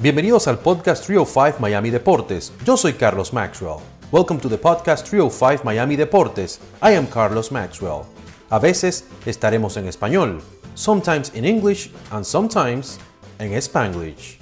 [0.00, 2.52] Bienvenidos al podcast 305 Miami Deportes.
[2.64, 3.78] Yo soy Carlos Maxwell.
[4.12, 6.60] Welcome to the podcast 305 Miami Deportes.
[6.80, 8.02] I am Carlos Maxwell.
[8.48, 10.40] A veces estaremos en español,
[10.74, 13.00] sometimes in English and sometimes
[13.40, 14.38] en Spanglish.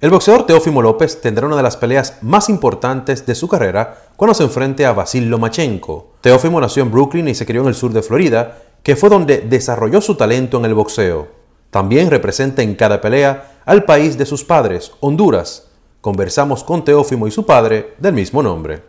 [0.00, 4.34] El boxeador Teófimo López tendrá una de las peleas más importantes de su carrera cuando
[4.34, 6.14] se enfrente a Vasil Lomachenko.
[6.22, 9.42] Teófimo nació en Brooklyn y se crió en el sur de Florida, que fue donde
[9.42, 11.28] desarrolló su talento en el boxeo.
[11.70, 15.70] También representa en cada pelea al país de sus padres, Honduras.
[16.00, 18.82] Conversamos con Teófimo y su padre del mismo nombre.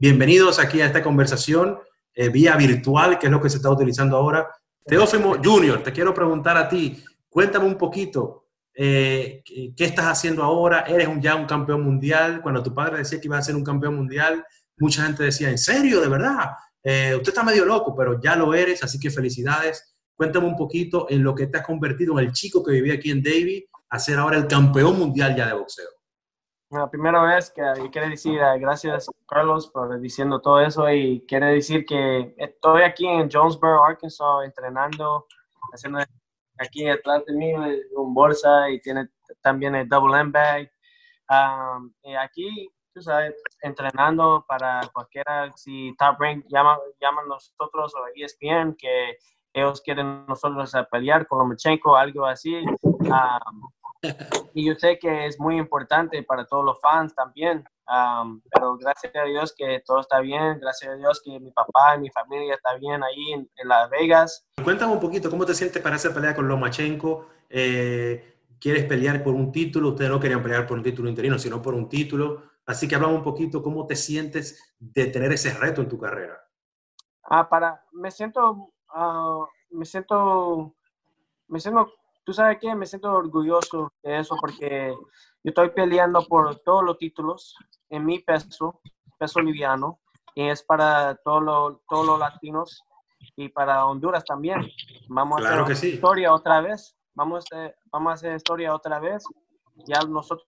[0.00, 1.78] Bienvenidos aquí a esta conversación
[2.14, 4.48] eh, vía virtual, que es lo que se está utilizando ahora.
[4.84, 10.80] Teófimo Junior, te quiero preguntar a ti, cuéntame un poquito, eh, ¿qué estás haciendo ahora?
[10.88, 12.40] ¿Eres ya un campeón mundial?
[12.42, 14.44] Cuando tu padre decía que iba a ser un campeón mundial,
[14.78, 16.00] mucha gente decía, ¿en serio?
[16.00, 16.50] ¿De verdad?
[16.82, 19.94] Eh, usted está medio loco, pero ya lo eres, así que felicidades.
[20.16, 23.10] Cuéntame un poquito en lo que te has convertido en el chico que vivía aquí
[23.10, 25.88] en Davie a ser ahora el campeón mundial ya de boxeo?
[26.70, 31.46] La primera vez que quiere decir eh, gracias Carlos por diciendo todo eso y quiere
[31.46, 35.26] decir que estoy aquí en Jonesboro, Arkansas, entrenando,
[35.72, 35.98] haciendo
[36.58, 37.52] aquí atrás de mí
[37.96, 39.08] un bolsa y tiene
[39.42, 40.70] también el double M bag.
[41.28, 48.06] Um, y aquí, tú sabes, entrenando para cualquiera, si Top Rank llama, llaman nosotros o
[48.14, 49.18] ESPN que
[49.52, 52.54] ellos quieren nosotros a pelear con Lomachenko, algo así.
[52.82, 53.70] Um,
[54.54, 57.64] y yo sé que es muy importante para todos los fans también,
[58.52, 62.00] pero gracias a Dios que todo está bien, gracias a Dios que mi papá y
[62.00, 64.46] mi familia está bien ahí en, Las Vegas.
[64.62, 67.28] Cuéntame un poquito, ¿cómo te sientes para esa pelea con Lomachenko?
[67.48, 69.90] Eh, ¿Quieres pelear por un título?
[69.90, 72.42] Ustedes no querían pelear por un título interino, sino por un título.
[72.66, 76.38] Así que hablamos un poquito, ¿cómo te sientes de tener ese reto en tu carrera?
[77.24, 80.74] Ah, para, me siento, uh, me siento,
[81.48, 84.94] me siento tú sabes que me siento orgulloso de eso porque
[85.42, 87.56] yo estoy peleando por todos los títulos
[87.88, 88.80] en mi peso,
[89.18, 90.00] peso liviano,
[90.34, 92.82] y es para todos todos los latinos
[93.36, 94.60] y para Honduras también.
[95.08, 96.96] Vamos a hacer historia otra vez.
[97.14, 99.24] Vamos a, vamos a hacer historia otra vez.
[99.86, 100.46] Ya nosotros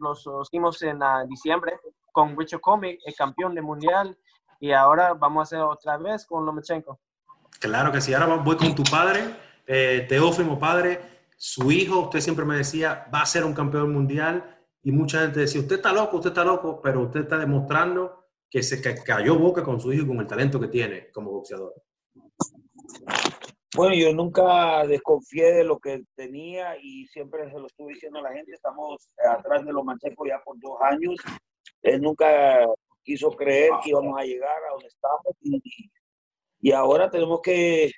[0.00, 1.78] los hicimos en uh, diciembre
[2.10, 4.18] con Richard Comey, el campeón de mundial,
[4.60, 6.98] y ahora vamos a hacer otra vez con Lomachenko.
[7.60, 8.12] Claro que sí.
[8.12, 9.34] Ahora voy con tu padre
[9.74, 11.00] eh, Teófimo padre,
[11.34, 15.40] su hijo, usted siempre me decía, va a ser un campeón mundial y mucha gente
[15.40, 19.62] decía, usted está loco, usted está loco, pero usted está demostrando que se cayó boca
[19.62, 21.72] con su hijo y con el talento que tiene como boxeador.
[23.74, 28.22] Bueno, yo nunca desconfié de lo que tenía y siempre se lo estuve diciendo a
[28.22, 31.14] la gente, estamos atrás de los manchecos ya por dos años.
[31.80, 32.66] Él nunca
[33.02, 35.90] quiso creer que íbamos a llegar a donde estamos y,
[36.60, 37.90] y ahora tenemos que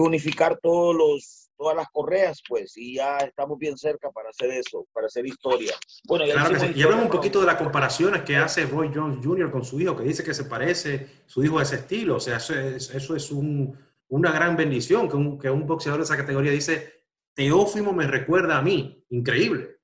[0.00, 4.86] unificar todos los, todas las correas, pues, y ya estamos bien cerca para hacer eso,
[4.92, 5.74] para hacer historia.
[6.04, 9.50] Bueno, Y hablamos un poquito de las comparaciones que hace Roy Jones Jr.
[9.50, 12.16] con su hijo, que dice que se parece su hijo a ese estilo.
[12.16, 13.76] O sea, eso es, eso es un,
[14.08, 18.58] una gran bendición, que un, que un boxeador de esa categoría dice, Teófimo me recuerda
[18.58, 19.04] a mí.
[19.10, 19.76] Increíble.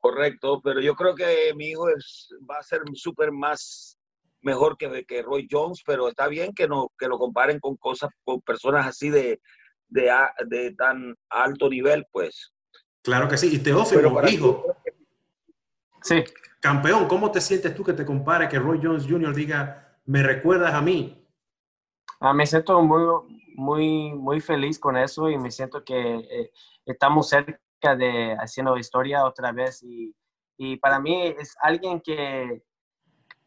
[0.00, 3.99] Correcto, pero yo creo que mi hijo es, va a ser súper más
[4.42, 8.10] mejor que, que Roy Jones, pero está bien que, no, que lo comparen con cosas,
[8.24, 9.40] con personas así de,
[9.88, 10.10] de,
[10.46, 12.52] de tan alto nivel, pues.
[13.02, 13.54] Claro que sí.
[13.54, 14.64] Y Teófilo, hijo.
[16.02, 16.24] Sí.
[16.60, 19.34] Campeón, ¿cómo te sientes tú que te compare, que Roy Jones Jr.
[19.34, 21.26] diga, me recuerdas a mí?
[22.20, 23.02] Ah, me siento muy,
[23.54, 26.52] muy, muy feliz con eso y me siento que eh,
[26.84, 30.14] estamos cerca de haciendo historia otra vez y,
[30.58, 32.62] y para mí es alguien que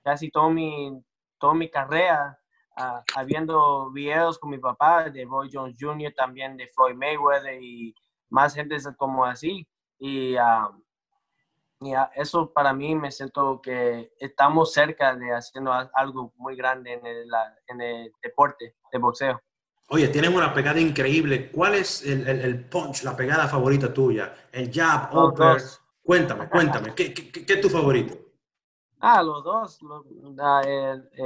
[0.03, 1.01] casi toda mi,
[1.39, 2.37] toda mi carrera
[2.77, 7.95] uh, habiendo videos con mi papá de Roy Jones Jr., también de Floyd Mayweather y
[8.29, 9.67] más gente como así.
[9.99, 16.93] Y, y eso para mí me siento que estamos cerca de haciendo algo muy grande
[16.93, 17.27] en el,
[17.67, 19.41] en el deporte de boxeo.
[19.89, 21.51] Oye, tienen una pegada increíble.
[21.51, 24.33] ¿Cuál es el, el, punch, la pegada favorita tuya?
[24.51, 25.61] El jab, upper.
[26.01, 28.22] Cuéntame, cuéntame, ¿qué, qué, qué es tu favorito?
[29.05, 29.79] Ah, los dos,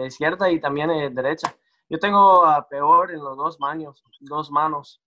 [0.08, 1.56] izquierda y también derecha.
[1.88, 5.00] Yo tengo a peor en los dos manos, dos manos.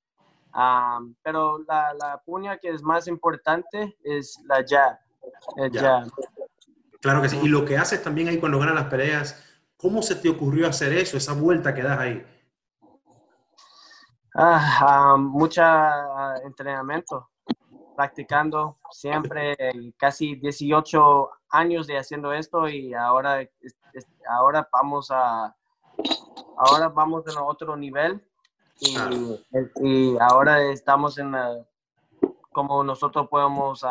[1.21, 5.01] pero la, la, puña que es más importante es la jab.
[7.01, 7.41] Claro que sí.
[7.43, 9.45] Y lo que haces también ahí cuando ganas las peleas,
[9.77, 12.25] ¿cómo se te ocurrió hacer eso, esa vuelta que das ahí?
[14.33, 17.30] Ah, mucha entrenamiento
[17.97, 19.57] practicando siempre,
[19.97, 23.49] casi 18 años de haciendo esto y ahora,
[24.29, 25.55] ahora vamos a,
[26.57, 28.25] ahora vamos a otro nivel
[28.79, 28.97] y,
[29.83, 31.35] y ahora estamos en
[32.53, 33.85] cómo nosotros podemos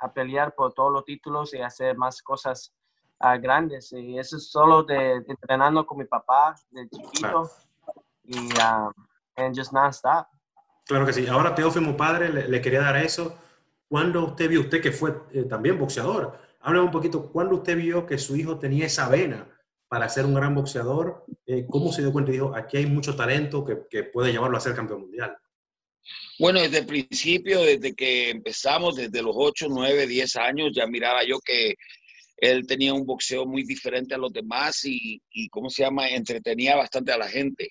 [0.00, 2.74] a pelear por todos los títulos y hacer más cosas
[3.20, 3.92] uh, grandes.
[3.92, 7.50] Y eso es solo de, de, entrenando con mi papá de chiquito
[8.24, 8.92] y um,
[9.36, 10.26] and just non-stop.
[10.86, 11.26] Claro que sí.
[11.26, 13.38] Ahora Teófimo Padre le, le, quería dar eso.
[13.88, 18.06] ¿Cuándo usted vio, usted que fue eh, también boxeador, háblame un poquito, ¿cuándo usted vio
[18.06, 19.48] que su hijo tenía esa vena
[19.88, 21.24] para ser un gran boxeador?
[21.46, 24.56] Eh, ¿Cómo se dio cuenta y dijo, aquí hay mucho talento que, que puede llevarlo
[24.56, 25.36] a ser campeón mundial?
[26.38, 31.24] Bueno, desde el principio, desde que empezamos, desde los 8, 9, 10 años, ya miraba
[31.24, 31.74] yo que
[32.36, 36.08] él tenía un boxeo muy diferente a los demás y, y ¿cómo se llama?
[36.08, 37.70] Entretenía bastante a la gente.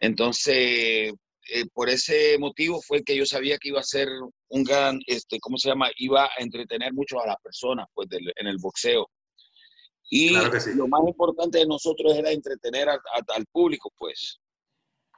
[0.00, 1.12] Entonces,
[1.48, 4.08] eh, por ese motivo fue que yo sabía que iba a ser
[4.48, 5.88] un gran, este, ¿cómo se llama?
[5.96, 9.08] Iba a entretener mucho a las personas pues, del, en el boxeo.
[10.10, 10.70] Y claro sí.
[10.74, 14.40] lo más importante de nosotros era entretener a, a, al público, pues.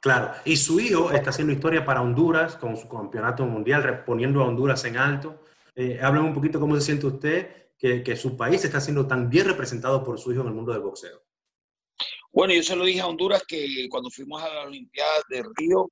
[0.00, 4.46] Claro, y su hijo está haciendo historia para Honduras con su campeonato mundial, poniendo a
[4.46, 5.42] Honduras en alto.
[5.74, 9.28] Eh, háblame un poquito cómo se siente usted que, que, su país está siendo tan
[9.28, 11.22] bien representado por su hijo en el mundo del boxeo.
[12.32, 15.90] Bueno, yo se lo dije a Honduras que cuando fuimos a la Olimpiada de Río,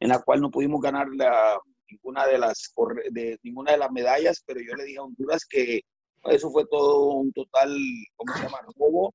[0.00, 1.58] en la cual no pudimos ganar la,
[1.90, 2.72] ninguna, de las,
[3.10, 5.80] de, ninguna de las medallas, pero yo le dije a Honduras que
[6.24, 7.76] eso fue todo un total,
[8.16, 9.14] ¿cómo se llama?, robo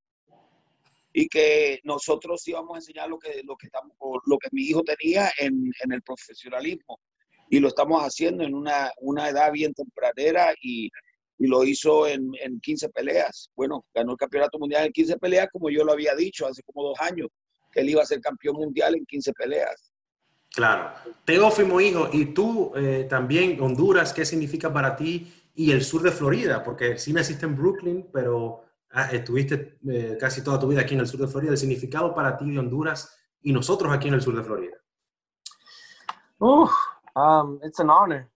[1.14, 3.96] y que nosotros íbamos a enseñar lo que, lo que, estamos,
[4.26, 7.00] lo que mi hijo tenía en, en el profesionalismo.
[7.50, 10.90] Y lo estamos haciendo en una, una edad bien tempranera y,
[11.38, 13.52] y lo hizo en, en, 15 peleas.
[13.56, 16.88] Bueno, ganó el campeonato mundial en 15 peleas, como yo lo había dicho hace como
[16.88, 17.28] dos años,
[17.72, 19.93] que él iba a ser campeón mundial en 15 peleas.
[20.54, 20.92] Claro.
[21.26, 25.34] Teófimo, hijo, y tú eh, también, Honduras, ¿qué significa para ti?
[25.56, 30.44] Y el sur de Florida, porque sí naciste en Brooklyn, pero ah, estuviste eh, casi
[30.44, 33.18] toda tu vida aquí en el sur de Florida, el significado para ti de Honduras
[33.42, 34.78] y nosotros aquí en el sur de Florida.
[36.40, 36.68] Uh,
[37.16, 38.30] um, it's an honor.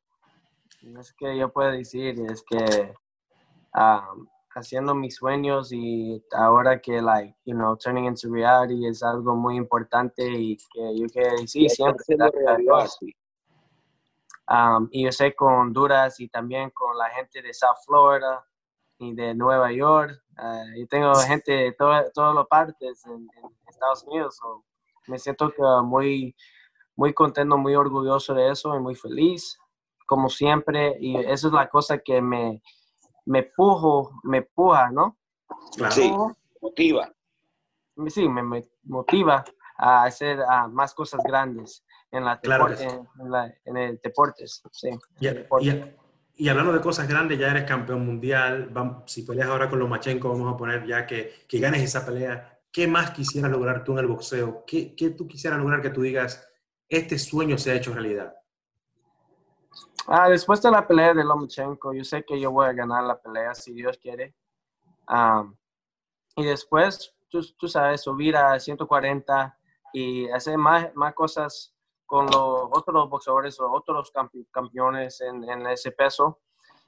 [1.00, 2.94] Es que yo puedo decir, es que
[3.76, 9.36] um, haciendo mis sueños y ahora que, like, you know, turning into reality es algo
[9.36, 12.04] muy importante y que yo quiero decir siempre.
[14.50, 18.46] Um, y yo sé con Honduras y también con la gente de South Florida,
[19.00, 20.22] y de Nueva York.
[20.38, 24.38] Uh, yo tengo gente de todas las partes en, en, Estados Unidos.
[24.38, 24.64] So
[25.08, 26.36] me siento que muy,
[26.96, 29.60] muy contento, muy orgulloso de eso y muy feliz,
[30.06, 30.98] como siempre.
[31.00, 32.62] Y eso es la cosa que me,
[33.28, 35.18] me pujo, me puja, ¿no?
[35.76, 35.94] Claro.
[35.94, 36.14] Sí,
[36.62, 37.14] motiva.
[38.08, 39.44] Sí, me, me, motiva
[39.78, 42.84] a hacer uh, más cosas grandes en, la claro sí.
[42.84, 44.64] en, en, la, en, el deportes.
[44.72, 44.90] Sí.
[46.40, 48.70] Y hablando de cosas grandes, ya eres campeón mundial.
[48.72, 52.60] Vamos, si peleas ahora con Lomachenko, vamos a poner ya que, que, ganes esa pelea.
[52.72, 54.64] ¿Qué más quisieras lograr tú en el boxeo?
[54.66, 56.48] ¿Qué, ¿Qué, tú quisieras lograr que tú digas,
[56.88, 58.36] este sueño se ha hecho realidad?
[60.10, 63.20] Ah, después de la pelea de Lomachenko, yo sé que yo voy a ganar la
[63.20, 64.34] pelea si Dios quiere.
[65.10, 65.54] Um,
[66.38, 69.58] y después, tú, tú, sabes, subir a 140
[69.92, 71.76] y hacer más, más cosas
[72.06, 74.14] con los otros boxeadores o otros
[74.50, 76.40] campeones en, en ese peso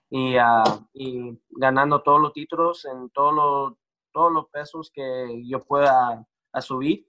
[0.10, 3.74] y, uh, y, ganando todos los títulos en todos los,
[4.13, 7.05] todos los pesos que yo pueda a subir.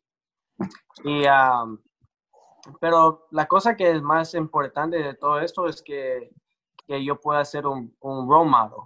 [1.04, 1.78] Y, uh,
[2.80, 6.30] pero la cosa que es más importante de todo esto es que,
[6.86, 8.84] que yo pueda ser un, un role model.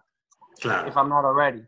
[0.60, 0.88] Claro.
[0.88, 1.66] If I'm not already.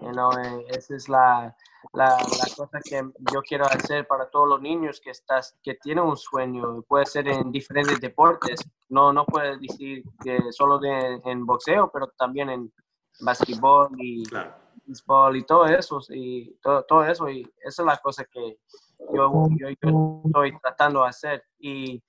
[0.00, 0.30] You know,
[0.68, 1.54] esa es la,
[1.92, 6.04] la, la, cosa que yo quiero hacer para todos los niños que, estás, que tienen
[6.04, 6.82] un sueño.
[6.82, 8.60] Puede ser en diferentes deportes.
[8.88, 12.72] No, no puede decir que solo de, en boxeo, pero también en
[13.20, 14.54] basquetbol y claro.
[14.86, 16.00] béisbol y todo eso.
[16.10, 17.28] Y todo, todo, eso.
[17.28, 18.58] Y esa es la cosa que
[19.12, 21.44] yo, yo, yo estoy tratando de hacer.
[21.58, 22.02] Y,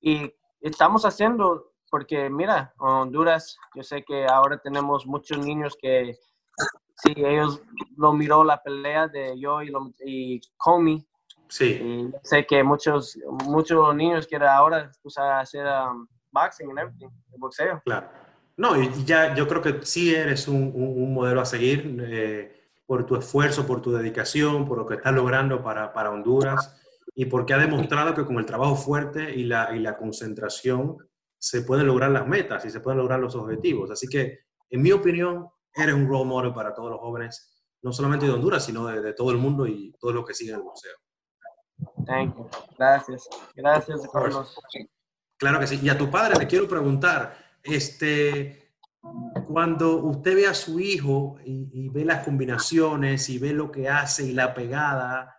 [0.00, 6.16] y estamos haciendo, porque mira, en Honduras, yo sé que ahora tenemos muchos niños que
[6.96, 7.62] sí, ellos
[7.96, 11.06] lo miró la pelea de yo y, lo, y Comey.
[11.48, 11.64] Sí.
[11.64, 17.82] Y sé que muchos, muchos niños quieren ahora pues, hacer um, boxing y everything, boxeo.
[17.84, 18.08] Claro.
[18.56, 22.61] No, y ya yo creo que sí eres un, un, un modelo a seguir eh,
[22.92, 26.78] por tu esfuerzo, por tu dedicación, por lo que estás logrando para, para Honduras
[27.14, 30.98] y porque ha demostrado que con el trabajo fuerte y la, y la concentración
[31.38, 33.90] se pueden lograr las metas y se pueden lograr los objetivos.
[33.90, 38.26] Así que, en mi opinión, eres un role model para todos los jóvenes, no solamente
[38.26, 40.92] de Honduras, sino de, de todo el mundo y todos los que siguen el museo.
[42.04, 42.46] Thank you.
[42.76, 43.26] Gracias.
[43.56, 44.54] Gracias, Carlos.
[45.38, 45.80] Claro que sí.
[45.82, 48.61] Y a tu padre le quiero preguntar, este,
[49.48, 54.24] cuando usted ve a su hijo y, ve las combinaciones y ve lo que hace
[54.24, 55.36] y la pegada,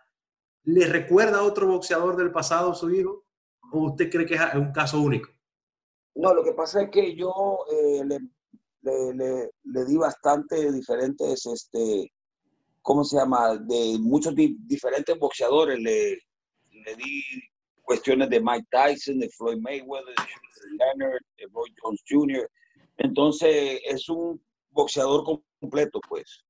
[0.64, 3.24] ¿le recuerda a otro boxeador del pasado su hijo?
[3.72, 5.30] ¿O usted cree que es un caso único?
[6.14, 8.18] No, lo que pasa es que yo eh, le,
[9.14, 12.12] le, le, di bastante diferentes, este,
[12.82, 13.56] ¿cómo se llama?
[13.56, 15.80] De muchos diferentes boxeadores.
[15.80, 16.10] Le,
[16.70, 17.22] le di
[17.82, 22.48] cuestiones de Mike Tyson, de Floyd Mayweather, de Leonard, de Roy Jones Jr.
[22.96, 25.24] Entonces es un boxeador
[25.60, 26.44] completo, pues.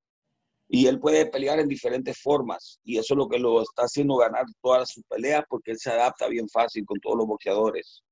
[0.69, 2.81] Y él puede pelear en diferentes formas.
[2.85, 5.91] Y eso es lo que lo está haciendo ganar todas sus peleas porque él se
[5.91, 8.03] adapta bien fácil con todos los boxeadores.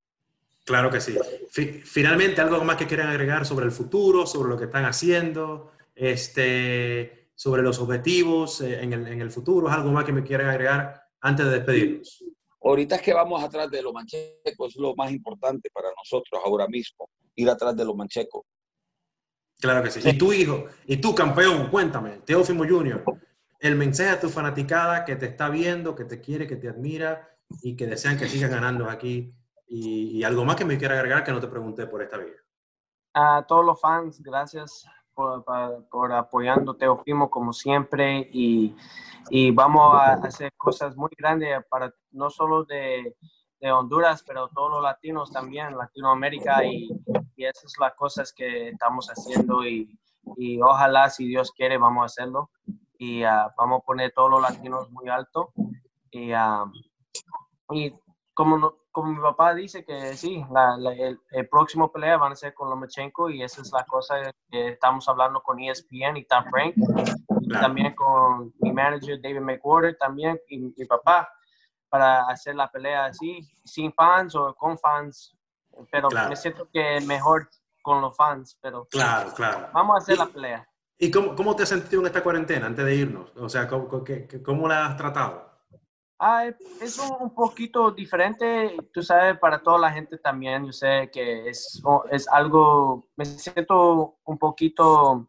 [0.64, 1.16] Claro que sí.
[1.84, 7.30] Finalmente, algo más que quieran agregar sobre el futuro, sobre lo que están haciendo, este,
[7.34, 10.48] sobre los objetivos eh, en el, en el futuro, ¿es algo más que me quieran
[10.48, 12.24] agregar antes de despedirnos?
[12.64, 16.66] Ahorita es que vamos atrás de los manchecos, es lo más importante para nosotros ahora
[16.68, 18.42] mismo, ir atrás de los manchecos.
[19.60, 20.00] Claro que sí.
[20.08, 23.04] Y tu hijo, y tú campeón, cuéntame, Teófimo Junior,
[23.58, 27.36] el mensaje a tu fanaticada que te está viendo, que te quiere, que te admira
[27.62, 29.34] y que desean que sigas ganando aquí.
[29.66, 32.36] Y, algo más que me quiera agregar que no te pregunté por esta vida.
[33.14, 35.44] A todos los fans, gracias por,
[35.90, 38.74] por, apoyando Teofimo como siempre y,
[39.30, 43.16] y, vamos a hacer cosas muy grandes para no solo de,
[43.60, 46.88] de Honduras, pero todos los latinos también, Latinoamérica y,
[47.36, 49.98] y esas son las cosas que estamos haciendo y,
[50.36, 52.50] y, ojalá si Dios quiere vamos a hacerlo.
[52.98, 55.52] Y ah, vamos a poner todos los latinos muy alto
[56.12, 56.70] y, uh,
[57.70, 57.92] y
[58.34, 60.44] como, como mi papá dice que sí,
[61.30, 64.16] el, próximo pelea van a ser con Lomachenko y esa es la cosa
[64.50, 66.74] que estamos hablando con ESPN y Top Rank.
[67.40, 71.28] Y también con mi manager David McWhorter también y mi papá
[71.88, 75.34] para hacer la pelea así, sin fans o con fans.
[75.90, 77.48] Pero me siento que mejor
[77.82, 79.68] con los fans, pero claro, claro.
[79.72, 80.68] vamos a hacer la pelea.
[80.98, 83.32] ¿Y cómo, cómo, te has sentido en esta cuarentena antes de irnos?
[83.36, 83.88] O sea, ¿cómo,
[84.44, 85.51] cómo la has tratado?
[86.24, 86.46] Ah,
[86.80, 90.64] es un, poquito diferente, tú sabes, para toda la gente también.
[90.64, 95.28] Yo sé que es, es algo, me siento un poquito,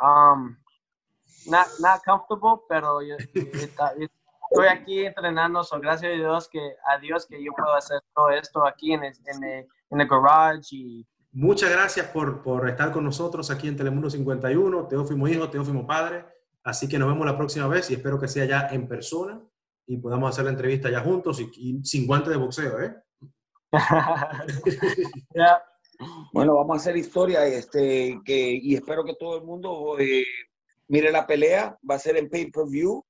[0.00, 0.56] um,
[1.46, 7.26] not, not comfortable, pero yo, estoy aquí entrenando, so gracias a Dios que, a Dios
[7.26, 11.06] que yo puedo hacer todo esto aquí en el, en el, en el garage y,
[11.32, 16.24] Muchas gracias por, por, estar con nosotros aquí en Telemundo 51, Teófimo Hijo, Teófimo Padre.
[16.62, 19.40] Así que nos vemos la próxima vez y espero que sea ya en persona
[19.86, 22.94] y podamos hacer la entrevista ya juntos y, sin guantes de boxeo, ¿eh?
[26.32, 30.26] Bueno, vamos a hacer historia este, que, y espero que todo el mundo eh,
[30.88, 31.78] mire la pelea.
[31.88, 33.02] Va a ser en pay-per-view.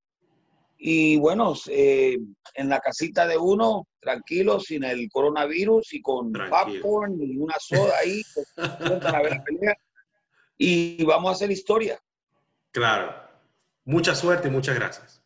[0.78, 2.18] Y bueno, eh,
[2.54, 7.94] en la casita de uno, tranquilo, sin el coronavirus y con popcorn y una soda
[7.98, 8.22] ahí,
[9.02, 9.74] para ver la pelea.
[10.58, 11.98] Y vamos a hacer historia.
[12.70, 13.14] Claro.
[13.84, 15.25] Mucha suerte y muchas gracias.